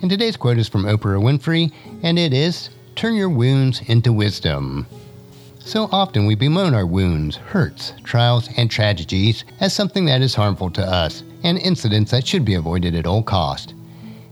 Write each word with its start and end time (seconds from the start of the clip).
And 0.00 0.08
today's 0.08 0.36
quote 0.36 0.58
is 0.58 0.68
from 0.68 0.84
Oprah 0.84 1.20
Winfrey, 1.20 1.72
and 2.02 2.18
it 2.18 2.32
is 2.32 2.70
Turn 2.94 3.14
your 3.14 3.28
wounds 3.28 3.80
into 3.86 4.12
wisdom. 4.12 4.86
So 5.60 5.88
often 5.92 6.26
we 6.26 6.34
bemoan 6.34 6.74
our 6.74 6.86
wounds, 6.86 7.36
hurts, 7.36 7.92
trials, 8.02 8.48
and 8.56 8.68
tragedies 8.68 9.44
as 9.60 9.72
something 9.72 10.04
that 10.06 10.20
is 10.20 10.34
harmful 10.34 10.70
to 10.70 10.82
us 10.82 11.22
and 11.44 11.58
incidents 11.58 12.10
that 12.10 12.26
should 12.26 12.44
be 12.44 12.54
avoided 12.54 12.96
at 12.96 13.06
all 13.06 13.22
cost. 13.22 13.74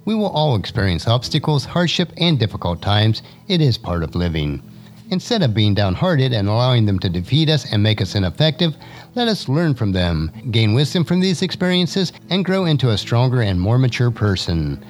We 0.04 0.14
will 0.16 0.30
all 0.30 0.56
experience 0.56 1.06
obstacles, 1.06 1.64
hardship, 1.64 2.12
and 2.16 2.38
difficult 2.38 2.82
times. 2.82 3.22
It 3.46 3.60
is 3.60 3.78
part 3.78 4.02
of 4.02 4.16
living. 4.16 4.62
Instead 5.10 5.42
of 5.42 5.54
being 5.54 5.74
downhearted 5.74 6.32
and 6.32 6.48
allowing 6.48 6.86
them 6.86 6.98
to 7.00 7.08
defeat 7.08 7.48
us 7.48 7.72
and 7.72 7.82
make 7.82 8.00
us 8.00 8.14
ineffective, 8.14 8.76
let 9.14 9.28
us 9.28 9.48
learn 9.48 9.74
from 9.74 9.92
them, 9.92 10.30
gain 10.50 10.74
wisdom 10.74 11.04
from 11.04 11.20
these 11.20 11.42
experiences, 11.42 12.12
and 12.30 12.44
grow 12.44 12.64
into 12.64 12.90
a 12.90 12.98
stronger 12.98 13.42
and 13.42 13.60
more 13.60 13.78
mature 13.78 14.10
person. 14.10 14.84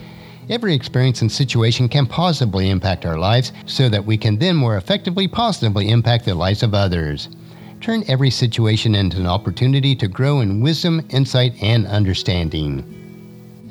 Every 0.48 0.74
experience 0.74 1.22
and 1.22 1.32
situation 1.32 1.88
can 1.88 2.06
positively 2.06 2.70
impact 2.70 3.04
our 3.04 3.18
lives 3.18 3.52
so 3.66 3.88
that 3.88 4.04
we 4.04 4.16
can 4.16 4.38
then 4.38 4.54
more 4.54 4.76
effectively 4.76 5.26
positively 5.26 5.90
impact 5.90 6.24
the 6.24 6.36
lives 6.36 6.62
of 6.62 6.72
others. 6.72 7.28
Turn 7.80 8.04
every 8.06 8.30
situation 8.30 8.94
into 8.94 9.18
an 9.18 9.26
opportunity 9.26 9.96
to 9.96 10.06
grow 10.06 10.40
in 10.42 10.60
wisdom, 10.60 11.04
insight, 11.10 11.60
and 11.60 11.84
understanding. 11.86 12.84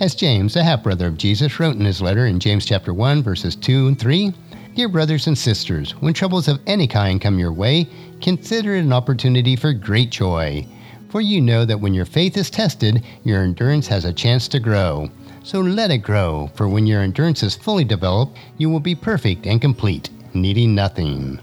As 0.02 0.16
James, 0.16 0.58
a 0.58 0.64
half 0.64 0.84
brother 0.84 1.08
of 1.08 1.17
Jesus, 1.17 1.62
wrote 1.62 1.78
in 1.78 1.86
his 1.86 2.02
letter 2.02 2.26
in 2.26 2.42
James 2.42 2.66
chapter 2.66 2.94
1 2.94 3.23
verses 3.23 3.56
2 3.56 3.88
and 3.88 3.98
3, 3.98 4.34
Dear 4.76 4.89
brothers 4.89 5.28
and 5.28 5.38
sisters, 5.38 5.92
when 6.02 6.14
troubles 6.14 6.50
of 6.50 6.60
any 6.67 6.88
kind 6.88 7.22
come 7.22 7.39
your 7.39 7.54
way, 7.54 7.88
consider 8.22 8.76
it 8.76 8.82
an 8.82 8.92
opportunity 8.92 9.56
for 9.56 9.72
great 9.72 10.10
joy. 10.10 10.67
For 11.08 11.22
you 11.22 11.39
know 11.39 11.64
that 11.64 11.80
when 11.80 11.94
your 11.94 12.04
faith 12.04 12.36
is 12.36 12.50
tested, 12.50 13.02
your 13.23 13.44
endurance 13.44 13.88
has 13.88 14.04
a 14.04 14.12
chance 14.12 14.50
to 14.50 14.60
grow. 14.60 15.10
So 15.46 15.62
let 15.62 15.92
it 15.92 16.00
grow, 16.00 16.50
for 16.56 16.68
when 16.68 16.88
your 16.88 17.04
endurance 17.04 17.44
is 17.44 17.54
fully 17.54 17.84
developed, 17.84 18.36
you 18.58 18.68
will 18.68 18.80
be 18.80 18.96
perfect 18.96 19.46
and 19.46 19.62
complete, 19.62 20.10
needing 20.34 20.74
nothing. 20.74 21.40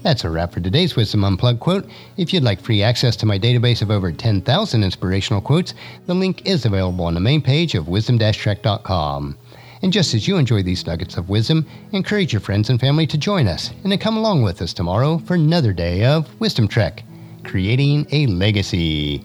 That's 0.00 0.24
a 0.24 0.30
wrap 0.30 0.54
for 0.54 0.60
today's 0.60 0.96
Wisdom 0.96 1.24
Unplugged 1.24 1.60
quote. 1.60 1.86
If 2.16 2.32
you'd 2.32 2.42
like 2.42 2.58
free 2.58 2.82
access 2.82 3.16
to 3.16 3.26
my 3.26 3.38
database 3.38 3.82
of 3.82 3.90
over 3.90 4.10
10,000 4.10 4.82
inspirational 4.82 5.42
quotes, 5.42 5.74
the 6.06 6.14
link 6.14 6.46
is 6.46 6.64
available 6.64 7.04
on 7.04 7.12
the 7.12 7.20
main 7.20 7.42
page 7.42 7.74
of 7.74 7.86
wisdom-trek.com. 7.86 9.36
And 9.82 9.92
just 9.92 10.14
as 10.14 10.26
you 10.26 10.38
enjoy 10.38 10.62
these 10.62 10.86
nuggets 10.86 11.18
of 11.18 11.28
wisdom, 11.28 11.66
encourage 11.92 12.32
your 12.32 12.40
friends 12.40 12.70
and 12.70 12.80
family 12.80 13.06
to 13.08 13.18
join 13.18 13.46
us 13.46 13.72
and 13.82 13.92
to 13.92 13.98
come 13.98 14.16
along 14.16 14.40
with 14.40 14.62
us 14.62 14.72
tomorrow 14.72 15.18
for 15.18 15.34
another 15.34 15.74
day 15.74 16.06
of 16.06 16.40
Wisdom 16.40 16.66
Trek, 16.66 17.04
creating 17.44 18.06
a 18.10 18.26
legacy. 18.26 19.22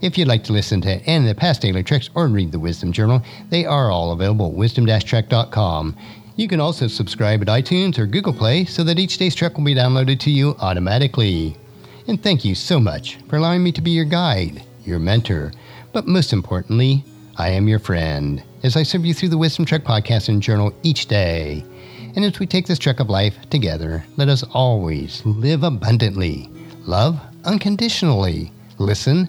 If 0.00 0.18
you'd 0.18 0.28
like 0.28 0.44
to 0.44 0.52
listen 0.52 0.80
to 0.82 1.00
any 1.04 1.28
of 1.28 1.34
the 1.34 1.40
past 1.40 1.62
daily 1.62 1.82
treks 1.82 2.10
or 2.14 2.28
read 2.28 2.52
the 2.52 2.58
Wisdom 2.58 2.92
Journal, 2.92 3.22
they 3.48 3.64
are 3.64 3.90
all 3.90 4.12
available 4.12 4.48
at 4.48 4.52
wisdom-trek.com. 4.52 5.96
You 6.36 6.48
can 6.48 6.60
also 6.60 6.86
subscribe 6.86 7.40
at 7.40 7.48
iTunes 7.48 7.98
or 7.98 8.06
Google 8.06 8.34
Play 8.34 8.66
so 8.66 8.84
that 8.84 8.98
each 8.98 9.16
day's 9.16 9.34
trek 9.34 9.56
will 9.56 9.64
be 9.64 9.74
downloaded 9.74 10.20
to 10.20 10.30
you 10.30 10.54
automatically. 10.60 11.56
And 12.08 12.22
thank 12.22 12.44
you 12.44 12.54
so 12.54 12.78
much 12.78 13.16
for 13.28 13.36
allowing 13.36 13.62
me 13.62 13.72
to 13.72 13.80
be 13.80 13.90
your 13.90 14.04
guide, 14.04 14.62
your 14.84 14.98
mentor, 14.98 15.52
but 15.92 16.06
most 16.06 16.34
importantly, 16.34 17.02
I 17.38 17.48
am 17.48 17.68
your 17.68 17.78
friend 17.78 18.42
as 18.62 18.76
I 18.76 18.82
serve 18.82 19.06
you 19.06 19.14
through 19.14 19.30
the 19.30 19.38
Wisdom 19.38 19.64
Trek 19.64 19.82
podcast 19.82 20.28
and 20.28 20.42
journal 20.42 20.74
each 20.82 21.06
day. 21.06 21.64
And 22.14 22.24
as 22.24 22.38
we 22.38 22.46
take 22.46 22.66
this 22.66 22.78
trek 22.78 23.00
of 23.00 23.10
life 23.10 23.36
together, 23.48 24.04
let 24.16 24.28
us 24.28 24.42
always 24.52 25.24
live 25.24 25.62
abundantly, 25.62 26.50
love 26.84 27.18
unconditionally, 27.44 28.52
listen 28.78 29.28